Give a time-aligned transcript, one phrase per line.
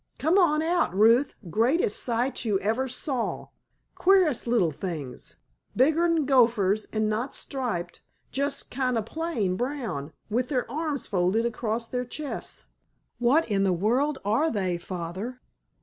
[0.17, 3.49] Come on out, Ruth, greatest sight you ever saw!
[3.93, 5.35] Queerest little things,
[5.75, 8.01] bigger'n gophers and not striped,
[8.31, 12.65] just kind o' plain brown, with their arms folded across their chests.
[13.19, 15.39] What in the world are they, Father?"